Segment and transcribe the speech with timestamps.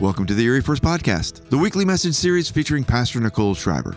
[0.00, 3.94] Welcome to the Erie First Podcast, the weekly message series featuring Pastor Nicole Schreiber.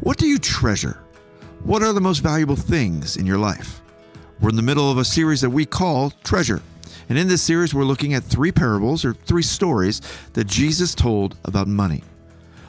[0.00, 0.98] What do you treasure?
[1.64, 3.80] What are the most valuable things in your life?
[4.42, 6.60] We're in the middle of a series that we call Treasure.
[7.08, 10.02] And in this series, we're looking at three parables or three stories
[10.34, 12.04] that Jesus told about money.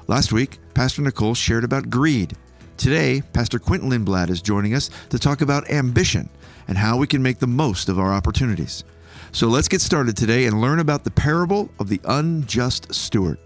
[0.07, 2.38] Last week, Pastor Nicole shared about greed.
[2.77, 6.30] Today, Pastor Quentin Lindblad is joining us to talk about ambition
[6.70, 8.86] and how we can make the most of our opportunities.
[9.34, 13.40] So let's get started today and learn about the parable of the unjust steward.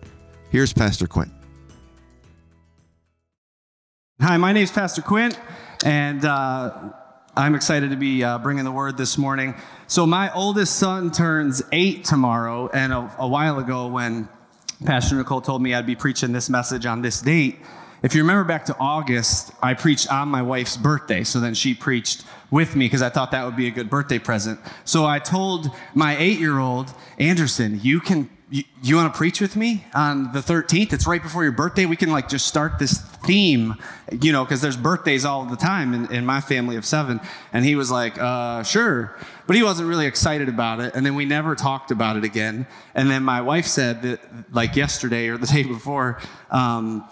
[0.50, 1.32] Here's Pastor Quint.
[4.20, 5.40] Hi, my name is Pastor Quint,
[5.86, 6.91] and uh,
[7.38, 9.55] I'm excited to be uh, bringing the word this morning.
[9.88, 14.27] So, my oldest son turns eight tomorrow, and a, a while ago, when
[14.84, 17.60] Pastor Nicole told me I'd be preaching this message on this date,
[18.03, 21.23] if you remember back to August, I preached on my wife's birthday.
[21.23, 24.20] So then she preached with me because I thought that would be a good birthday
[24.20, 24.59] present.
[24.85, 29.41] So I told my eight year old, Anderson, you can, you, you want to preach
[29.41, 30.93] with me on the 13th?
[30.93, 31.85] It's right before your birthday.
[31.85, 33.76] We can like just start this theme,
[34.21, 37.20] you know, because there's birthdays all the time in, in my family of seven.
[37.51, 39.17] And he was like, uh, sure.
[39.48, 40.93] But he wasn't really excited about it.
[40.95, 42.67] And then we never talked about it again.
[42.93, 44.21] And then my wife said that,
[44.54, 47.04] like yesterday or the day before, um,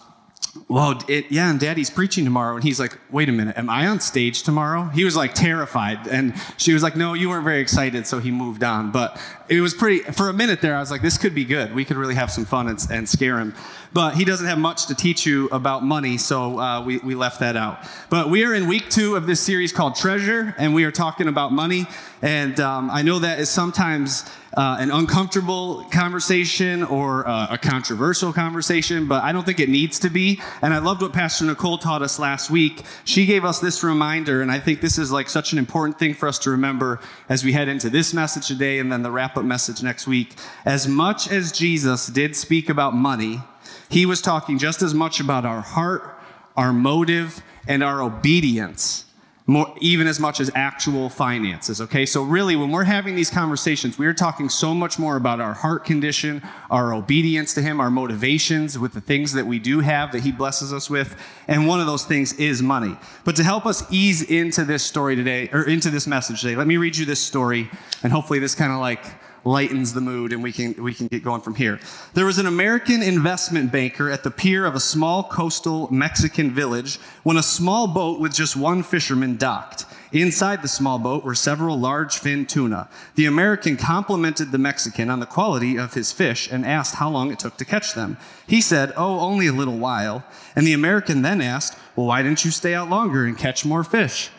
[0.68, 2.56] well, it, yeah, and daddy's preaching tomorrow.
[2.56, 4.86] And he's like, wait a minute, am I on stage tomorrow?
[4.86, 6.08] He was like terrified.
[6.08, 8.08] And she was like, no, you weren't very excited.
[8.08, 8.92] So he moved on.
[8.92, 11.76] But it was pretty, for a minute there, I was like, this could be good.
[11.76, 13.54] We could really have some fun and, and scare him.
[13.94, 16.18] But he doesn't have much to teach you about money.
[16.18, 17.88] So uh, we, we left that out.
[18.10, 20.56] But we are in week two of this series called Treasure.
[20.58, 21.86] And we are talking about money.
[22.22, 28.32] And um, I know that is sometimes uh, an uncomfortable conversation or uh, a controversial
[28.32, 30.42] conversation, but I don't think it needs to be.
[30.62, 32.82] And I loved what Pastor Nicole taught us last week.
[33.04, 36.14] She gave us this reminder, and I think this is like such an important thing
[36.14, 39.38] for us to remember as we head into this message today and then the wrap
[39.38, 40.36] up message next week.
[40.66, 43.42] As much as Jesus did speak about money,
[43.90, 46.20] he was talking just as much about our heart,
[46.58, 49.05] our motive, and our obedience
[49.48, 51.80] more, even as much as actual finances.
[51.80, 55.40] Okay, so really, when we're having these conversations, we are talking so much more about
[55.40, 56.42] our heart condition,
[56.72, 60.32] our obedience to Him, our motivations with the things that we do have that He
[60.32, 61.16] blesses us with,
[61.48, 62.98] and one of those things is money.
[63.24, 66.66] But to help us ease into this story today, or into this message today, let
[66.66, 67.70] me read you this story,
[68.02, 69.04] and hopefully, this kind of like
[69.46, 71.80] lightens the mood and we can, we can get going from here.
[72.14, 76.98] There was an American investment banker at the pier of a small coastal Mexican village
[77.24, 79.86] when a small boat with just one fisherman docked.
[80.12, 82.90] Inside the small boat were several large fin tuna.
[83.16, 87.32] The American complimented the Mexican on the quality of his fish and asked how long
[87.32, 88.18] it took to catch them.
[88.48, 90.24] He said, Oh, only a little while.
[90.56, 93.84] And the American then asked, Well, why didn't you stay out longer and catch more
[93.84, 94.30] fish?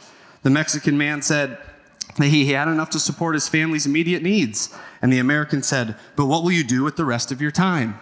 [0.42, 1.58] The Mexican man said,
[2.18, 4.74] that he had enough to support his family's immediate needs.
[5.06, 8.00] And the American said, But what will you do with the rest of your time?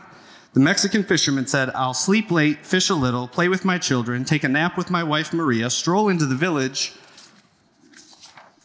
[0.55, 4.43] The Mexican fisherman said, I'll sleep late, fish a little, play with my children, take
[4.43, 6.95] a nap with my wife Maria, stroll into the village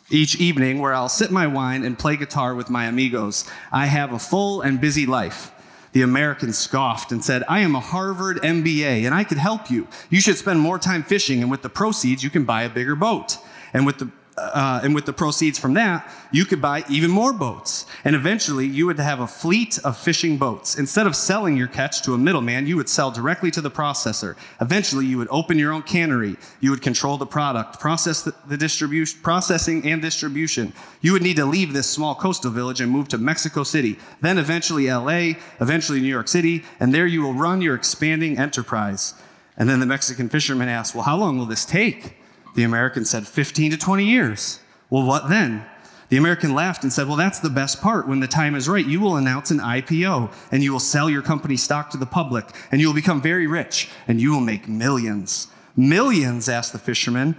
[0.09, 3.43] each evening where I'll sip my wine and play guitar with my amigos.
[3.73, 5.51] I have a full and busy life.
[5.91, 9.85] The American scoffed and said, I am a Harvard MBA and I could help you.
[10.09, 12.95] You should spend more time fishing, and with the proceeds, you can buy a bigger
[12.95, 13.37] boat.
[13.73, 17.33] And with the uh, and with the proceeds from that, you could buy even more
[17.33, 17.85] boats.
[18.03, 20.77] And eventually, you would have a fleet of fishing boats.
[20.77, 24.35] Instead of selling your catch to a middleman, you would sell directly to the processor.
[24.61, 26.37] Eventually, you would open your own cannery.
[26.59, 30.73] You would control the product, process the, the distribution, processing and distribution.
[31.01, 34.37] You would need to leave this small coastal village and move to Mexico City, then
[34.37, 39.13] eventually LA, eventually New York City, and there you will run your expanding enterprise.
[39.57, 42.18] And then the Mexican fisherman asked, Well, how long will this take?
[42.55, 44.59] The American said, 15 to 20 years.
[44.89, 45.65] Well, what then?
[46.09, 48.07] The American laughed and said, Well, that's the best part.
[48.07, 51.21] When the time is right, you will announce an IPO and you will sell your
[51.21, 54.67] company stock to the public and you will become very rich and you will make
[54.67, 55.47] millions.
[55.77, 57.35] Millions, asked the fisherman.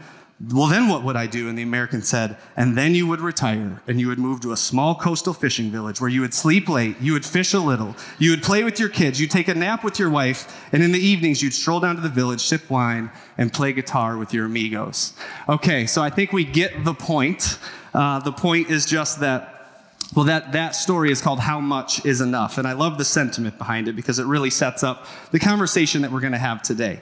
[0.48, 1.50] Well, then what would I do?
[1.50, 4.56] And the American said, and then you would retire and you would move to a
[4.56, 8.30] small coastal fishing village where you would sleep late, you would fish a little, you
[8.30, 10.98] would play with your kids, you'd take a nap with your wife, and in the
[10.98, 15.12] evenings you'd stroll down to the village, sip wine, and play guitar with your amigos.
[15.46, 17.58] Okay, so I think we get the point.
[17.92, 19.60] Uh, the point is just that
[20.14, 22.58] well, that, that story is called How Much is Enough.
[22.58, 26.10] And I love the sentiment behind it because it really sets up the conversation that
[26.10, 27.00] we're going to have today.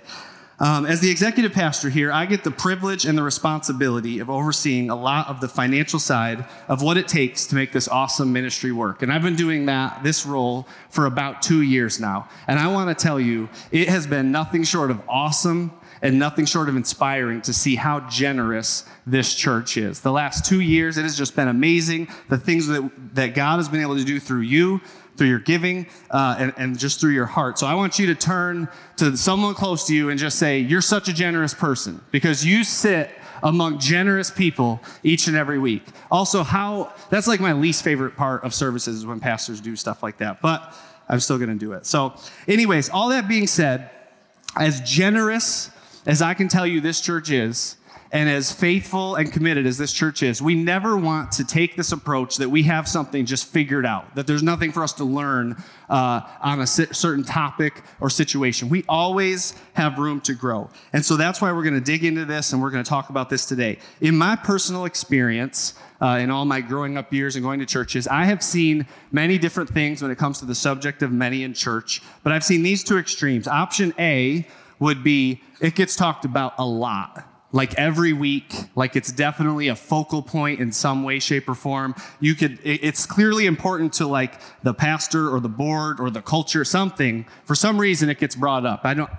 [0.61, 4.91] Um, as the executive pastor here, I get the privilege and the responsibility of overseeing
[4.91, 8.73] a lot of the financial side of what it takes to make this awesome ministry
[8.73, 9.03] work.
[9.03, 12.29] And I've been doing that, this role, for about two years now.
[12.49, 15.73] And I want to tell you, it has been nothing short of awesome
[16.03, 20.01] and nothing short of inspiring to see how generous this church is.
[20.01, 22.09] The last two years, it has just been amazing.
[22.29, 24.81] The things that, that God has been able to do through you,
[25.19, 27.59] through your giving, uh, and, and just through your heart.
[27.59, 30.81] So I want you to turn to someone close to you and just say, You're
[30.81, 33.11] such a generous person because you sit
[33.43, 35.83] among generous people each and every week.
[36.11, 40.03] Also, how that's like my least favorite part of services is when pastors do stuff
[40.03, 40.75] like that, but
[41.09, 41.87] I'm still gonna do it.
[41.87, 42.15] So,
[42.47, 43.91] anyways, all that being said,
[44.57, 45.71] as generous
[46.07, 47.77] as I can tell you this church is,
[48.11, 51.93] and as faithful and committed as this church is, we never want to take this
[51.93, 55.63] approach that we have something just figured out, that there's nothing for us to learn
[55.91, 58.71] uh, on a certain topic or situation.
[58.71, 60.71] We always have room to grow.
[60.95, 63.11] And so that's why we're going to dig into this and we're going to talk
[63.11, 63.79] about this today.
[64.01, 68.09] In my personal experience, uh, in all my growing up years and going to churches,
[68.09, 71.53] I have seen many different things when it comes to the subject of money in
[71.53, 73.47] church, but I've seen these two extremes.
[73.47, 74.47] Option A
[74.79, 79.77] would be it gets talked about a lot like every week like it's definitely a
[79.77, 81.95] focal point in some way shape or form.
[82.21, 86.65] You could it's clearly important to like the pastor or the board or the culture
[86.65, 87.27] something.
[87.45, 88.81] For some reason it gets brought up.
[88.85, 89.11] I don't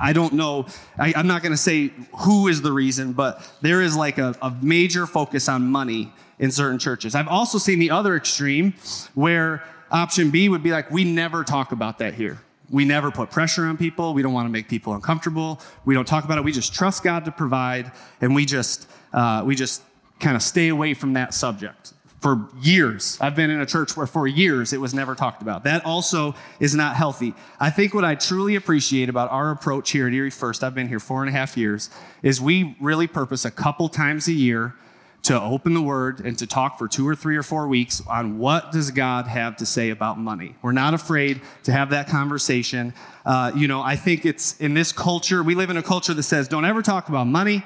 [0.00, 0.66] i don't know.
[0.98, 4.34] I, am not going to say who is the reason but there is like a,
[4.40, 7.14] a major focus on money in certain churches.
[7.14, 8.74] I've also seen the other extreme
[9.14, 12.40] where option b would be like we never talk about that here
[12.70, 14.14] we never put pressure on people.
[14.14, 15.60] We don't want to make people uncomfortable.
[15.84, 16.44] We don't talk about it.
[16.44, 17.90] We just trust God to provide,
[18.20, 19.82] and we just uh, we just
[20.20, 21.94] kind of stay away from that subject.
[22.20, 25.64] For years, I've been in a church where for years it was never talked about.
[25.64, 27.34] That also is not healthy.
[27.58, 30.86] I think what I truly appreciate about our approach here at Erie First, I've been
[30.86, 31.88] here four and a half years,
[32.22, 34.74] is we really purpose a couple times a year
[35.22, 38.38] to open the word and to talk for two or three or four weeks on
[38.38, 40.56] what does god have to say about money.
[40.62, 42.94] We're not afraid to have that conversation.
[43.26, 46.22] Uh, you know i think it's in this culture we live in a culture that
[46.22, 47.62] says don't ever talk about money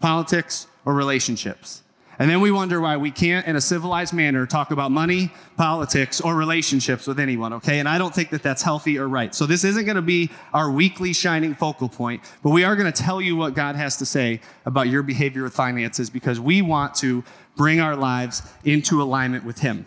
[0.00, 1.82] politics or relationships
[2.18, 6.20] and then we wonder why we can't, in a civilized manner, talk about money, politics,
[6.20, 7.78] or relationships with anyone, okay?
[7.78, 9.32] And I don't think that that's healthy or right.
[9.32, 13.20] So this isn't to be our weekly shining focal point, but we are to tell
[13.20, 17.22] you what God has to say about your behavior with finances because we want to
[17.56, 19.86] bring our lives into alignment with Him.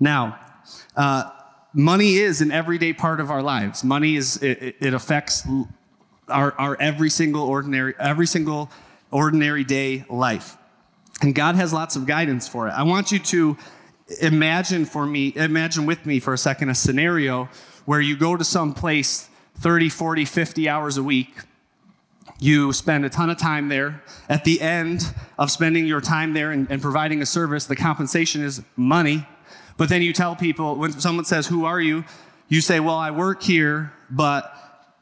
[0.00, 0.40] Now,
[0.96, 1.30] uh,
[1.72, 3.84] money is an everyday part of our lives.
[3.84, 5.46] Money is, it, it affects
[6.28, 8.70] our, our every single ordinary, every single
[9.12, 10.56] ordinary day life.
[11.22, 12.72] And God has lots of guidance for it.
[12.72, 13.56] I want you to
[14.20, 17.48] imagine for me, imagine with me for a second a scenario
[17.84, 19.28] where you go to some place
[19.58, 21.32] 30, 40, 50 hours a week.
[22.40, 24.02] You spend a ton of time there.
[24.28, 28.42] At the end of spending your time there and, and providing a service, the compensation
[28.42, 29.24] is money.
[29.76, 32.04] But then you tell people, when someone says, Who are you?
[32.48, 34.52] You say, Well, I work here, but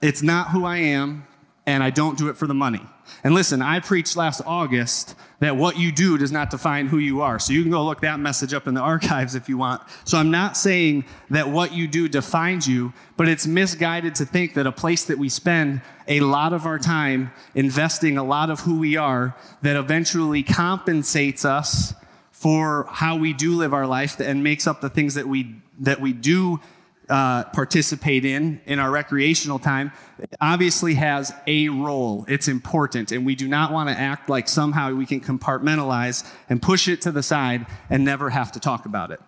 [0.02, 1.26] it's not who I am,
[1.66, 2.82] and I don't do it for the money.
[3.24, 7.22] And listen, I preached last August that what you do does not define who you
[7.22, 7.38] are.
[7.38, 9.82] So you can go look that message up in the archives if you want.
[10.04, 14.54] So I'm not saying that what you do defines you, but it's misguided to think
[14.54, 18.60] that a place that we spend a lot of our time investing a lot of
[18.60, 21.94] who we are that eventually compensates us
[22.32, 26.00] for how we do live our life and makes up the things that we that
[26.00, 26.60] we do
[27.10, 29.92] uh, participate in in our recreational time
[30.40, 32.24] obviously has a role.
[32.28, 36.62] It's important, and we do not want to act like somehow we can compartmentalize and
[36.62, 39.20] push it to the side and never have to talk about it.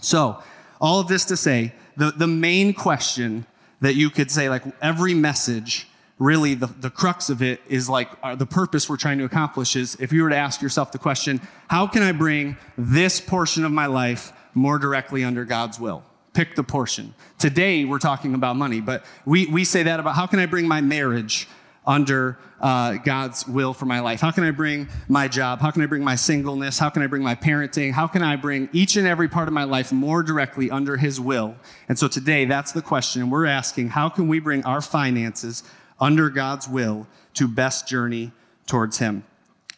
[0.00, 0.42] So,
[0.80, 3.46] all of this to say, the, the main question
[3.80, 5.88] that you could say, like every message,
[6.18, 9.76] really the, the crux of it is like uh, the purpose we're trying to accomplish
[9.76, 13.64] is if you were to ask yourself the question, how can I bring this portion
[13.64, 16.04] of my life more directly under God's will?
[16.34, 17.14] Pick the portion.
[17.38, 20.68] Today, we're talking about money, but we, we say that about how can I bring
[20.68, 21.48] my marriage
[21.86, 24.20] under uh, God's will for my life?
[24.20, 25.60] How can I bring my job?
[25.60, 26.78] How can I bring my singleness?
[26.78, 27.92] How can I bring my parenting?
[27.92, 31.20] How can I bring each and every part of my life more directly under His
[31.20, 31.56] will?
[31.88, 33.30] And so today, that's the question.
[33.30, 35.62] We're asking how can we bring our finances
[36.00, 38.32] under God's will to best journey
[38.66, 39.24] towards Him?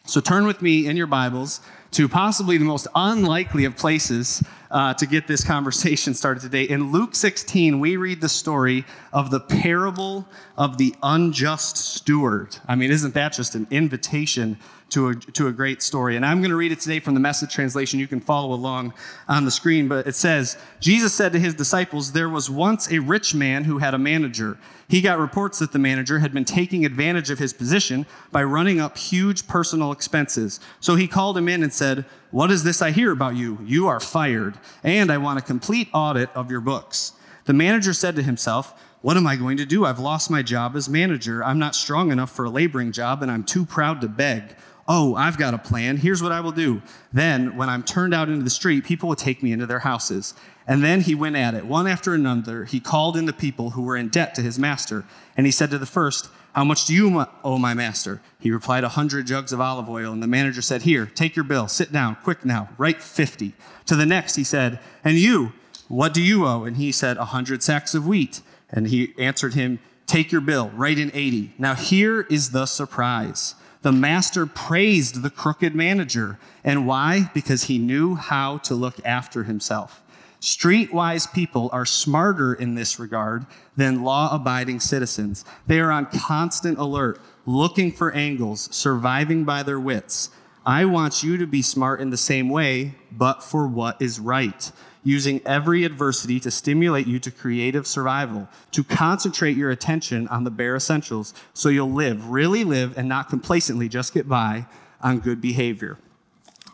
[0.07, 1.59] So turn with me in your Bibles
[1.91, 6.63] to possibly the most unlikely of places uh, to get this conversation started today.
[6.63, 10.25] In Luke 16, we read the story of the parable
[10.57, 12.55] of the unjust steward.
[12.69, 14.57] I mean, isn't that just an invitation
[14.89, 16.15] to a, to a great story?
[16.15, 17.99] And I'm going to read it today from the message translation.
[17.99, 18.93] You can follow along
[19.27, 22.99] on the screen, but it says Jesus said to his disciples, There was once a
[22.99, 24.57] rich man who had a manager.
[24.89, 28.79] He got reports that the manager had been taking advantage of his position by running
[28.79, 30.59] up huge personal expenses.
[30.79, 33.59] So he called him in and said, What is this I hear about you?
[33.65, 37.13] You are fired, and I want a complete audit of your books.
[37.45, 39.85] The manager said to himself, What am I going to do?
[39.85, 41.43] I've lost my job as manager.
[41.43, 44.55] I'm not strong enough for a laboring job, and I'm too proud to beg.
[44.87, 45.97] Oh, I've got a plan.
[45.97, 46.81] Here's what I will do.
[47.11, 50.33] Then, when I'm turned out into the street, people will take me into their houses.
[50.65, 51.65] And then he went at it.
[51.65, 55.03] One after another, he called in the people who were in debt to his master.
[55.35, 58.21] And he said to the first, How much do you owe my master?
[58.39, 60.13] He replied, A hundred jugs of olive oil.
[60.13, 61.67] And the manager said, Here, take your bill.
[61.67, 63.53] Sit down, quick now, write 50.
[63.87, 65.51] To the next, he said, And you,
[65.89, 66.63] what do you owe?
[66.63, 68.41] And he said, A hundred sacks of wheat.
[68.69, 71.55] And he answered him, Take your bill, write in 80.
[71.57, 73.55] Now here is the surprise.
[73.81, 76.39] The master praised the crooked manager.
[76.63, 77.29] And why?
[77.33, 80.03] Because he knew how to look after himself.
[80.39, 85.43] Streetwise people are smarter in this regard than law abiding citizens.
[85.65, 90.29] They are on constant alert, looking for angles, surviving by their wits.
[90.65, 94.71] I want you to be smart in the same way, but for what is right
[95.07, 100.51] using every adversity to stimulate you to creative survival, to concentrate your attention on the
[100.51, 104.65] bare essentials so you'll live, really live, and not complacently just get by
[105.01, 105.97] on good behavior.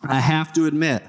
[0.01, 1.03] I have to admit,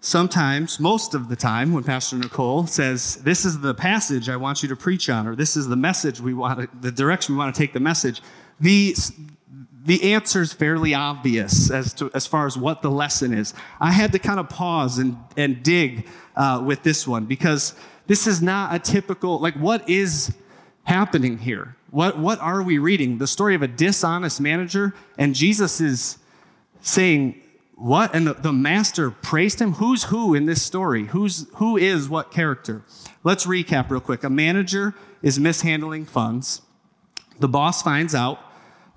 [0.00, 4.62] sometimes, most of the time, when Pastor Nicole says, This is the passage I want
[4.62, 7.54] you to preach on, or this is the message we want, the direction we want
[7.54, 8.20] to take the message,
[8.60, 8.94] the,
[9.82, 13.54] the answer is fairly obvious as to as far as what the lesson is.
[13.80, 16.06] I had to kind of pause and, and dig
[16.36, 17.74] uh, with this one because
[18.06, 20.34] this is not a typical like what is
[20.84, 21.76] happening here.
[21.90, 23.18] What what are we reading?
[23.18, 26.18] The story of a dishonest manager, and Jesus is
[26.82, 27.40] saying
[27.74, 28.14] what?
[28.14, 29.72] And the, the master praised him.
[29.74, 31.06] Who's who in this story?
[31.06, 32.84] Who's who is what character?
[33.24, 34.24] Let's recap real quick.
[34.24, 36.60] A manager is mishandling funds.
[37.38, 38.38] The boss finds out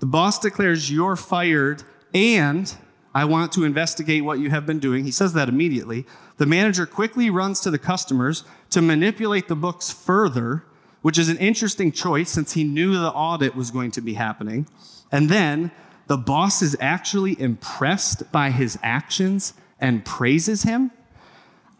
[0.00, 1.82] the boss declares, You're fired,
[2.12, 2.74] and
[3.14, 5.04] I want to investigate what you have been doing.
[5.04, 6.04] He says that immediately.
[6.36, 10.64] The manager quickly runs to the customers to manipulate the books further,
[11.02, 14.66] which is an interesting choice since he knew the audit was going to be happening.
[15.12, 15.70] And then
[16.08, 20.90] the boss is actually impressed by his actions and praises him.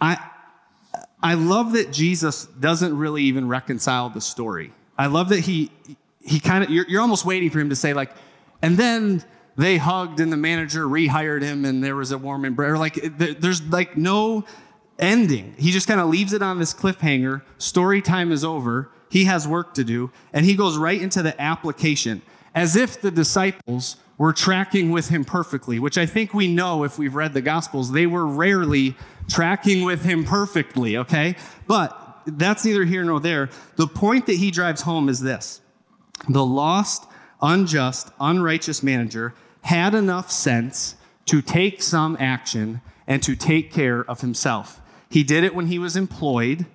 [0.01, 0.19] I,
[1.23, 4.73] I love that Jesus doesn't really even reconcile the story.
[4.97, 5.73] I love that he
[6.25, 8.11] he kind of, you're, you're almost waiting for him to say, like,
[8.63, 9.23] and then
[9.57, 12.79] they hugged and the manager rehired him and there was a warm embrace.
[12.79, 14.45] Like, there's like no
[14.99, 15.55] ending.
[15.59, 17.43] He just kind of leaves it on this cliffhanger.
[17.59, 18.91] Story time is over.
[19.11, 20.11] He has work to do.
[20.33, 22.23] And he goes right into the application
[22.55, 26.99] as if the disciples were tracking with him perfectly, which I think we know if
[26.99, 28.97] we've read the Gospels, they were rarely
[29.29, 31.35] tracking with him perfectly, okay?
[31.67, 33.51] But that's neither here nor there.
[33.77, 35.61] The point that he drives home is this
[36.29, 37.07] the lost,
[37.43, 44.21] unjust, unrighteous manager had enough sense to take some action and to take care of
[44.21, 44.81] himself.
[45.09, 46.67] He did it when he was employed,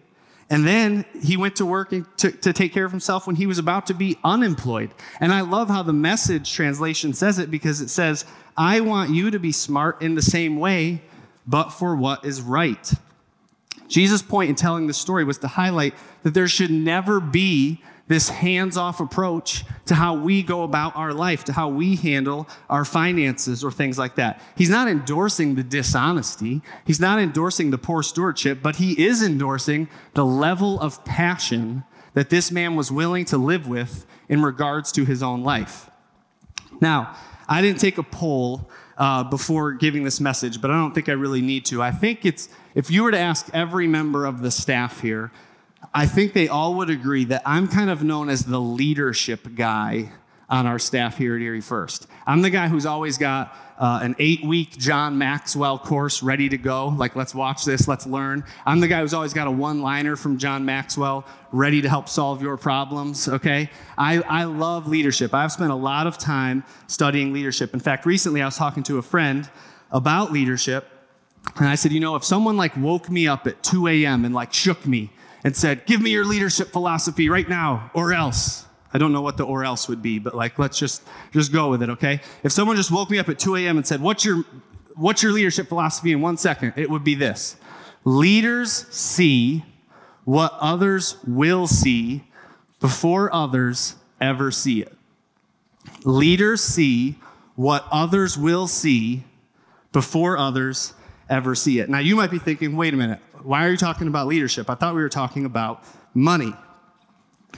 [0.50, 3.60] and then he went to work to, to take care of himself when he was
[3.60, 4.91] about to be unemployed.
[5.19, 8.25] And I love how the message translation says it because it says,
[8.58, 11.01] I want you to be smart in the same way,
[11.46, 12.91] but for what is right.
[13.88, 15.93] Jesus' point in telling the story was to highlight
[16.24, 21.13] that there should never be this hands off approach to how we go about our
[21.13, 24.42] life, to how we handle our finances or things like that.
[24.58, 29.88] He's not endorsing the dishonesty, he's not endorsing the poor stewardship, but he is endorsing
[30.16, 31.86] the level of passion
[32.16, 35.89] that this man was willing to live with in regards to his own life.
[36.82, 37.16] Now,
[37.48, 41.13] I didn't take a poll uh, before giving this message, but I don't think I
[41.13, 41.82] really need to.
[41.82, 45.32] I think it's, if you were to ask every member of the staff here,
[45.93, 50.12] I think they all would agree that I'm kind of known as the leadership guy
[50.48, 52.08] on our staff here at Erie First.
[52.27, 56.58] I'm the guy who's always got uh, an eight week John Maxwell course ready to
[56.58, 56.89] go.
[56.89, 58.43] Like, let's watch this, let's learn.
[58.65, 62.10] I'm the guy who's always got a one liner from John Maxwell ready to help
[62.10, 63.69] solve your problems, okay?
[63.98, 65.34] I, I love leadership.
[65.34, 67.74] I've spent a lot of time studying leadership.
[67.74, 69.50] In fact, recently I was talking to a friend
[69.91, 70.88] about leadership,
[71.55, 74.25] and I said, you know, if someone like woke me up at 2 a.m.
[74.25, 75.12] and like shook me,
[75.43, 78.65] and said, Give me your leadership philosophy right now, or else.
[78.93, 81.69] I don't know what the or else would be, but like let's just just go
[81.69, 82.22] with it, okay?
[82.43, 83.77] If someone just woke me up at 2 a.m.
[83.77, 84.43] and said, What's your
[84.96, 86.74] what's your leadership philosophy in one second?
[86.75, 87.55] It would be this.
[88.03, 89.63] Leaders see
[90.25, 92.24] what others will see
[92.79, 94.96] before others ever see it.
[96.03, 97.19] Leaders see
[97.55, 99.24] what others will see
[99.91, 100.93] before others
[101.29, 101.89] ever see it.
[101.89, 104.69] Now, you might be thinking, wait a minute, why are you talking about leadership?
[104.69, 105.83] I thought we were talking about
[106.13, 106.53] money.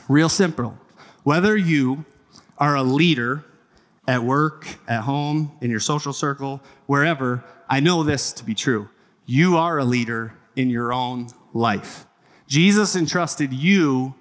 [0.08, 0.78] Real simple.
[1.24, 2.06] Whether you
[2.58, 3.46] are a leader
[4.08, 8.90] at work, at home, in your social circle, wherever, I know this to be true.
[9.26, 12.06] You are a leader in your own life.
[12.48, 14.14] Jesus entrusted you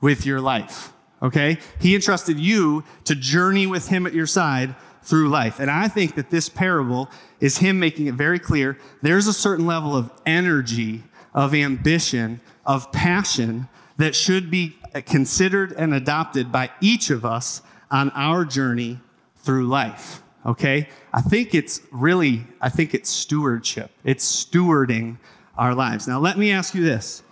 [0.00, 1.58] with your life, okay?
[1.80, 4.74] He entrusted you to journey with Him at your side
[5.06, 5.60] through life.
[5.60, 7.08] And I think that this parable
[7.40, 12.90] is him making it very clear there's a certain level of energy, of ambition, of
[12.90, 18.98] passion that should be considered and adopted by each of us on our journey
[19.36, 20.22] through life.
[20.44, 20.88] Okay?
[21.14, 23.92] I think it's really, I think it's stewardship.
[24.02, 25.18] It's stewarding
[25.56, 26.08] our lives.
[26.08, 27.22] Now, let me ask you this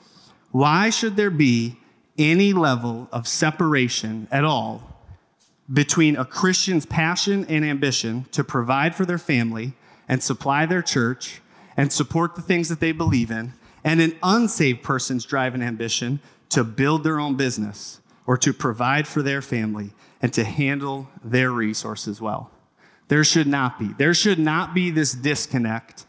[0.53, 1.77] why should there be
[2.17, 4.94] any level of separation at all
[5.73, 9.73] between a Christian's passion and ambition to provide for their family
[10.09, 11.41] and supply their church
[11.77, 13.53] and support the things that they believe in,
[13.83, 19.07] and an unsaved person's drive and ambition to build their own business or to provide
[19.07, 19.91] for their family
[20.23, 22.51] and to handle their resources well.
[23.09, 23.89] There should not be.
[23.99, 26.07] There should not be this disconnect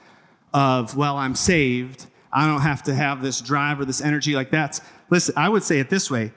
[0.54, 2.06] of, well, I'm saved.
[2.32, 4.80] I don't have to have this drive or this energy like that.
[5.10, 6.32] Listen, I would say it this way.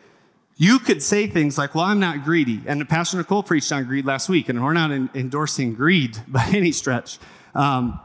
[0.61, 2.61] You could say things like, well, I'm not greedy.
[2.67, 6.45] And Pastor Nicole preached on greed last week, and we're not in, endorsing greed by
[6.53, 7.19] any stretch.
[7.55, 8.01] Um,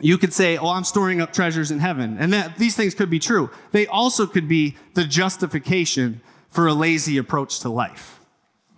[0.00, 2.16] you could say, oh, I'm storing up treasures in heaven.
[2.20, 3.50] And that these things could be true.
[3.72, 8.20] They also could be the justification for a lazy approach to life.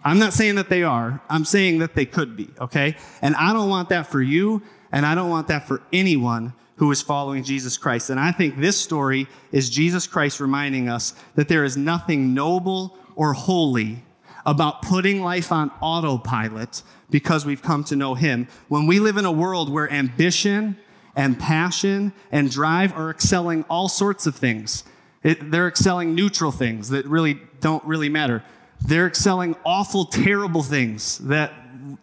[0.03, 1.21] I'm not saying that they are.
[1.29, 2.97] I'm saying that they could be, okay?
[3.21, 4.63] And I don't want that for you,
[4.93, 8.09] and I don't want that for anyone who is following Jesus Christ.
[8.09, 12.97] And I think this story is Jesus Christ reminding us that there is nothing noble
[13.21, 14.03] or holy
[14.47, 18.49] about putting life on autopilot because we've come to know Him.
[18.69, 20.79] When we live in a world where ambition
[21.15, 24.85] and passion and drive are excelling all sorts of things,
[25.23, 28.43] it, they're excelling neutral things that really don't really matter.
[28.81, 31.53] They're excelling awful, terrible things that,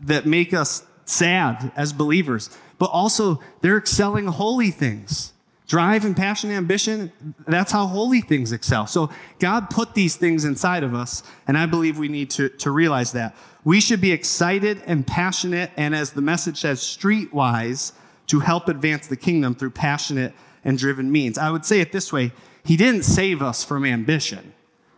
[0.01, 2.55] that make us sad as believers.
[2.77, 5.33] But also, they're excelling holy things
[5.67, 7.11] drive and passion and ambition,
[7.45, 8.87] that's how holy things excel.
[8.87, 9.09] So
[9.39, 13.11] God put these things inside of us, and I believe we need to, to realize
[13.11, 13.35] that.
[13.63, 17.91] We should be excited and passionate, and as the message says, streetwise
[18.27, 20.33] to help advance the kingdom through passionate
[20.63, 21.37] and driven means.
[21.37, 22.31] I would say it this way
[22.63, 24.53] He didn't save us from ambition,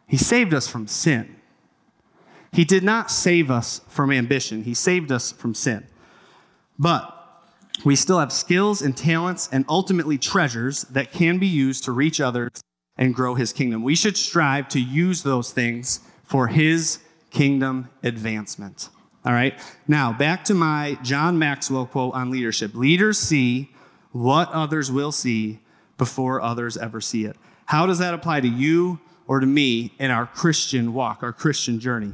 [0.08, 1.36] He saved us from sin.
[2.52, 5.88] He did not save us from ambition, He saved us from sin.
[6.78, 7.19] But
[7.86, 12.20] we still have skills and talents and ultimately treasures that can be used to reach
[12.20, 12.62] others
[12.98, 13.84] and grow his kingdom.
[13.84, 17.00] We should strive to use those things for his
[17.32, 18.90] kingdom advancement.
[19.26, 19.60] All right.
[19.88, 23.72] Now, back to my John Maxwell quote on leadership Leaders see
[24.12, 25.60] what others will see
[25.98, 27.36] before others ever see it.
[27.66, 31.80] How does that apply to you or to me in our Christian walk, our Christian
[31.80, 32.14] journey?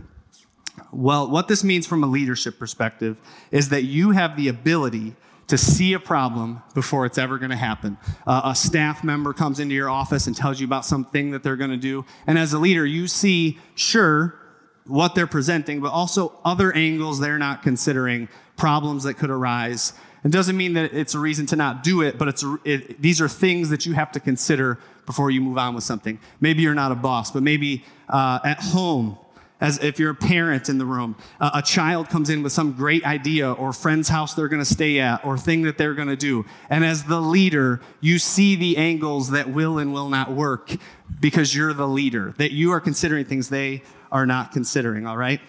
[0.91, 3.17] Well, what this means from a leadership perspective
[3.51, 5.15] is that you have the ability
[5.47, 7.97] to see a problem before it's ever going to happen.
[8.25, 11.55] Uh, a staff member comes into your office and tells you about something that they're
[11.55, 12.03] going to do.
[12.25, 14.39] And as a leader, you see, sure,
[14.87, 18.27] what they're presenting, but also other angles they're not considering,
[18.57, 19.93] problems that could arise.
[20.23, 23.01] It doesn't mean that it's a reason to not do it, but it's a, it,
[23.01, 26.19] these are things that you have to consider before you move on with something.
[26.39, 29.19] Maybe you're not a boss, but maybe uh, at home,
[29.65, 33.03] as if you're a parent in the room, a child comes in with some great
[33.03, 36.15] idea or friend's house they're going to stay at or thing that they're going to
[36.15, 36.45] do.
[36.69, 40.75] And as the leader, you see the angles that will and will not work
[41.19, 45.41] because you're the leader, that you are considering things they are not considering, all right?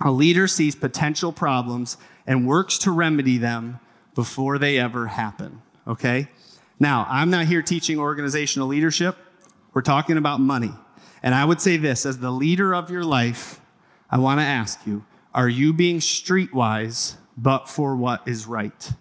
[0.00, 3.80] A leader sees potential problems and works to remedy them
[4.14, 6.28] before they ever happen, okay?
[6.78, 9.16] Now, I'm not here teaching organizational leadership.
[9.74, 10.72] We're talking about money.
[11.22, 13.60] And I would say this as the leader of your life,
[14.10, 18.92] I want to ask you are you being streetwise but for what is right?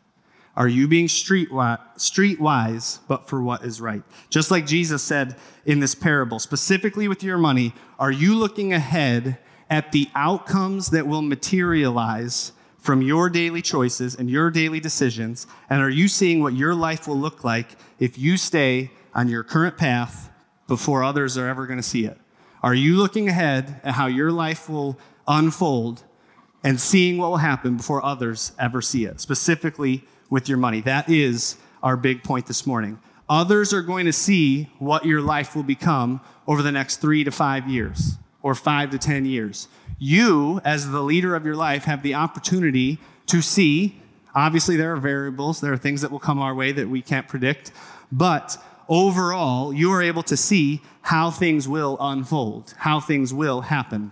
[0.55, 4.03] Are you being streetwise, streetwise but for what is right?
[4.29, 9.37] Just like Jesus said in this parable, specifically with your money, are you looking ahead
[9.69, 15.47] at the outcomes that will materialize from your daily choices and your daily decisions?
[15.69, 19.43] And are you seeing what your life will look like if you stay on your
[19.43, 20.29] current path
[20.69, 22.17] before others are ever going to see it?
[22.63, 26.03] Are you looking ahead at how your life will unfold
[26.63, 30.79] and seeing what will happen before others ever see it, specifically with your money?
[30.79, 32.99] That is our big point this morning.
[33.29, 37.31] Others are going to see what your life will become over the next three to
[37.31, 39.67] five years or five to 10 years.
[39.99, 44.01] You, as the leader of your life, have the opportunity to see.
[44.33, 47.27] Obviously, there are variables, there are things that will come our way that we can't
[47.27, 47.71] predict,
[48.11, 48.57] but
[48.89, 54.11] overall, you are able to see how things will unfold, how things will happen.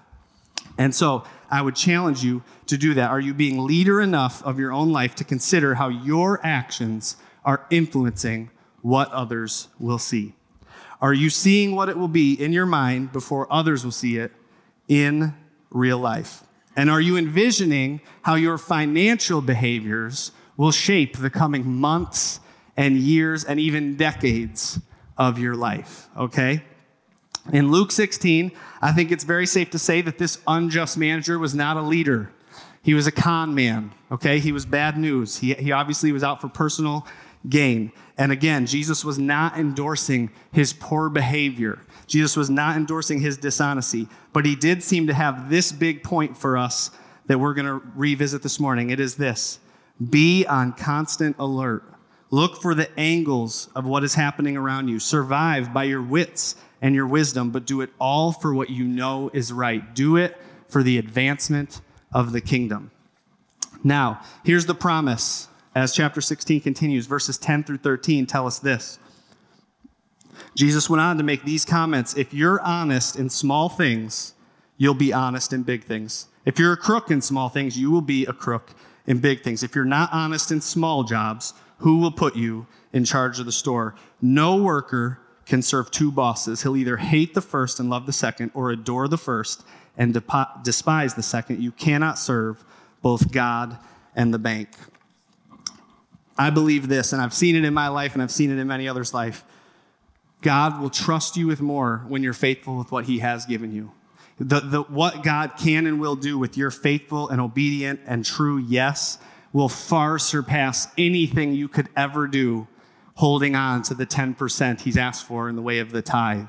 [0.77, 3.09] And so I would challenge you to do that.
[3.09, 7.65] Are you being leader enough of your own life to consider how your actions are
[7.69, 10.35] influencing what others will see?
[11.01, 14.31] Are you seeing what it will be in your mind before others will see it
[14.87, 15.33] in
[15.69, 16.43] real life?
[16.75, 22.39] And are you envisioning how your financial behaviors will shape the coming months
[22.77, 24.79] and years and even decades
[25.17, 26.07] of your life?
[26.15, 26.63] Okay?
[27.51, 31.55] In Luke 16, I think it's very safe to say that this unjust manager was
[31.55, 32.31] not a leader.
[32.81, 34.39] He was a con man, okay?
[34.39, 35.37] He was bad news.
[35.37, 37.05] He, he obviously was out for personal
[37.49, 37.91] gain.
[38.17, 41.79] And again, Jesus was not endorsing his poor behavior.
[42.07, 46.37] Jesus was not endorsing his dishonesty, but he did seem to have this big point
[46.37, 46.91] for us
[47.25, 48.89] that we're going to revisit this morning.
[48.89, 49.59] It is this
[50.09, 51.83] be on constant alert.
[52.29, 54.99] Look for the angles of what is happening around you.
[54.99, 59.29] Survive by your wits and your wisdom, but do it all for what you know
[59.33, 59.95] is right.
[59.95, 60.37] Do it
[60.67, 61.81] for the advancement
[62.13, 62.91] of the kingdom.
[63.83, 67.05] Now, here's the promise as chapter 16 continues.
[67.05, 68.99] Verses 10 through 13 tell us this.
[70.55, 74.33] Jesus went on to make these comments If you're honest in small things,
[74.77, 76.27] you'll be honest in big things.
[76.45, 78.71] If you're a crook in small things, you will be a crook
[79.05, 79.63] in big things.
[79.63, 83.51] If you're not honest in small jobs, who will put you in charge of the
[83.51, 83.95] store?
[84.21, 86.63] No worker can serve two bosses.
[86.63, 89.63] He'll either hate the first and love the second, or adore the first
[89.97, 90.21] and
[90.63, 91.61] despise the second.
[91.61, 92.63] You cannot serve
[93.01, 93.77] both God
[94.15, 94.69] and the bank.
[96.37, 98.67] I believe this, and I've seen it in my life, and I've seen it in
[98.67, 99.43] many others' life.
[100.41, 103.91] God will trust you with more when you're faithful with what He has given you.
[104.39, 108.59] The, the, what God can and will do with your faithful and obedient and true
[108.59, 109.17] yes
[109.57, 112.67] will far surpass anything you could ever do
[113.15, 116.45] holding on to the 10% he's asked for in the way of the tithe.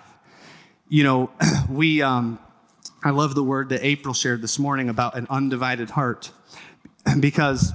[0.91, 1.31] You know,
[1.71, 2.39] we, um,
[3.03, 6.33] I love the word that April shared this morning about an undivided heart
[7.21, 7.73] because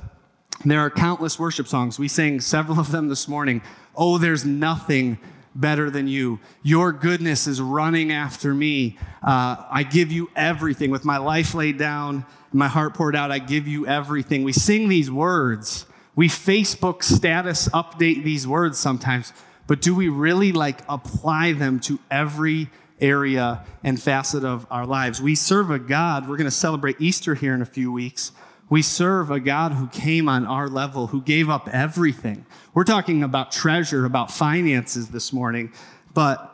[0.66, 1.98] there are countless worship songs.
[1.98, 3.64] We sang several of them this morning.
[3.96, 5.18] Oh, there's nothing
[5.56, 6.40] better than you.
[6.64, 8.98] Your goodness is running after me.
[9.22, 10.92] Uh, I give you everything.
[10.92, 14.44] With my life laid down, my heart poured out, I give you everything.
[14.44, 15.86] We sing these words
[16.16, 19.34] we Facebook status update these words sometimes,
[19.66, 22.70] but do we really like apply them to every
[23.02, 25.22] area and facet of our lives?
[25.22, 28.32] We serve a God, we're going to celebrate Easter here in a few weeks.
[28.70, 32.46] We serve a God who came on our level, who gave up everything.
[32.74, 35.72] We're talking about treasure, about finances this morning,
[36.14, 36.50] but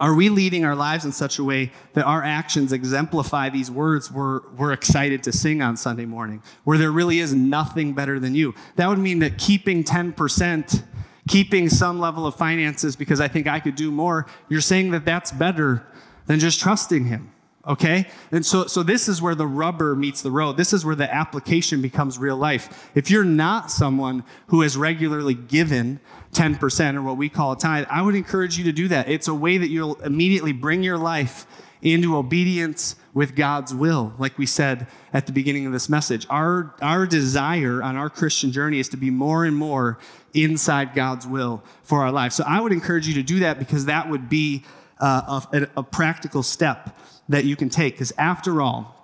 [0.00, 4.12] are we leading our lives in such a way that our actions exemplify these words
[4.12, 8.34] we're, we're excited to sing on Sunday morning, where there really is nothing better than
[8.34, 8.54] you?
[8.76, 10.84] That would mean that keeping 10%,
[11.26, 15.04] keeping some level of finances because I think I could do more, you're saying that
[15.04, 15.84] that's better
[16.26, 17.32] than just trusting Him
[17.68, 18.06] okay?
[18.32, 20.56] And so, so this is where the rubber meets the road.
[20.56, 22.90] This is where the application becomes real life.
[22.94, 26.00] If you're not someone who has regularly given
[26.32, 29.08] 10% or what we call a tithe, I would encourage you to do that.
[29.08, 31.46] It's a way that you'll immediately bring your life
[31.80, 36.26] into obedience with God's will, like we said at the beginning of this message.
[36.28, 39.98] Our, our desire on our Christian journey is to be more and more
[40.34, 42.32] inside God's will for our life.
[42.32, 44.64] So I would encourage you to do that because that would be
[45.00, 46.96] uh, a, a practical step
[47.28, 47.94] that you can take.
[47.94, 48.94] Because after all,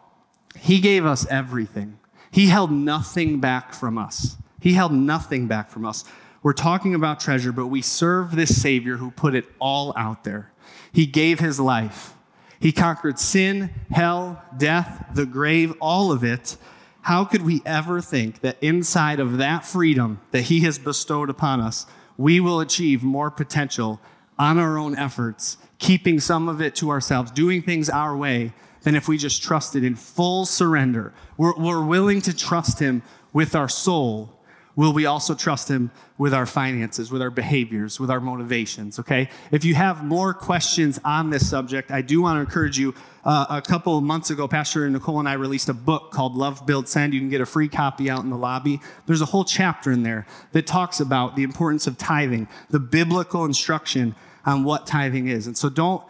[0.59, 1.98] He gave us everything,
[2.30, 4.37] He held nothing back from us.
[4.61, 6.04] He held nothing back from us.
[6.42, 10.52] We're talking about treasure, but we serve this Savior who put it all out there.
[10.92, 12.14] He gave His life.
[12.61, 16.57] He conquered sin, hell, death, the grave, all of it.
[17.02, 21.61] How could we ever think that inside of that freedom that He has bestowed upon
[21.61, 21.85] us,
[22.16, 24.00] we will achieve more potential
[24.38, 28.94] on our own efforts keeping some of it to ourselves, doing things our way, than
[28.94, 31.12] if we just trusted in full surrender.
[31.37, 34.34] We're, we're willing to trust Him with our soul.
[34.76, 38.98] Will we also trust Him with our finances, with our behaviors, with our motivations?
[38.98, 39.28] Okay?
[39.50, 42.94] If you have more questions on this subject, I do want to encourage you.
[43.24, 46.66] Uh, a couple of months ago, Pastor Nicole and I released a book called Love
[46.66, 47.14] Build Send.
[47.14, 48.80] You can get a free copy out in the lobby.
[49.06, 53.46] There's a whole chapter in there that talks about the importance of tithing, the biblical
[53.46, 55.46] instruction on what tithing is.
[55.46, 56.04] And so don't,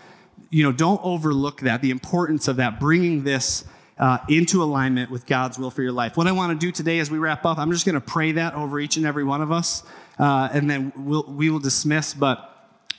[0.50, 3.64] you know, don't overlook that, the importance of that, bringing this
[3.98, 6.16] uh, into alignment with God's will for your life.
[6.16, 8.32] What I want to do today as we wrap up, I'm just going to pray
[8.32, 9.82] that over each and every one of us,
[10.18, 12.14] uh, and then we'll, we will dismiss.
[12.14, 12.50] But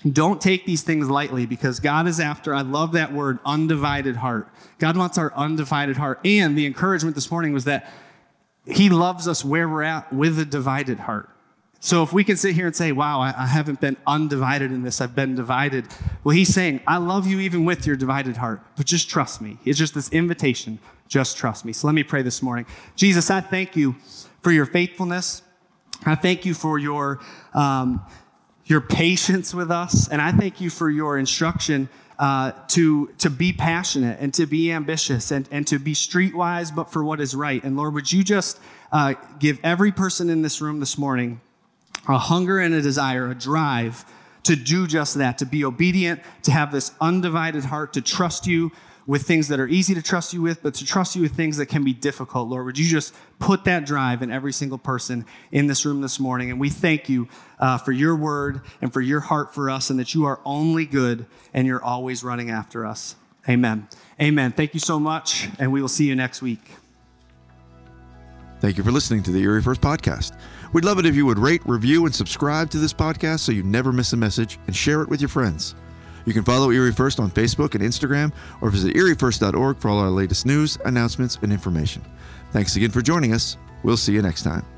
[0.09, 4.47] don't take these things lightly because God is after, I love that word, undivided heart.
[4.77, 6.19] God wants our undivided heart.
[6.23, 7.91] And the encouragement this morning was that
[8.65, 11.29] He loves us where we're at with a divided heart.
[11.85, 14.81] So if we can sit here and say, wow, I, I, haven't been undivided in
[14.81, 15.85] this, I've been divided.
[16.23, 19.59] Well, he's saying, I love you even with your divided heart, but just trust me.
[19.65, 21.73] It's just this invitation, just trust me.
[21.73, 22.65] So let me pray this morning.
[22.95, 23.93] Jesus, I thank you
[24.41, 25.43] for your faithfulness.
[26.07, 27.19] I thank you for your,
[27.53, 28.03] um,
[28.65, 30.09] your patience with us.
[30.09, 34.71] And I thank you for your instruction uh, to, to be passionate and to be
[34.71, 37.63] ambitious and, and to be streetwise, but for what is right.
[37.63, 38.59] And Lord, would you just
[38.91, 41.41] uh, give every person in this room this morning
[42.07, 44.05] a hunger and a desire, a drive
[44.43, 48.71] to do just that, to be obedient, to have this undivided heart, to trust you
[49.07, 51.57] with things that are easy to trust you with, but to trust you with things
[51.57, 52.65] that can be difficult, Lord.
[52.65, 56.49] Would you just put that drive in every single person in this room this morning?
[56.49, 57.27] And we thank you
[57.59, 60.85] uh, for your word and for your heart for us, and that you are only
[60.85, 63.15] good and you're always running after us.
[63.47, 63.87] Amen.
[64.19, 64.51] Amen.
[64.51, 66.61] Thank you so much, and we will see you next week.
[68.59, 70.35] Thank you for listening to the Erie First Podcast.
[70.75, 73.63] We'd love it if you would rate, review, and subscribe to this podcast so you
[73.63, 75.73] never miss a message and share it with your friends.
[76.25, 80.09] You can follow Erie First on Facebook and Instagram or visit eriefirst.org for all our
[80.09, 82.03] latest news, announcements, and information.
[82.51, 83.55] Thanks again for joining us.
[83.83, 84.74] We'll see you next time.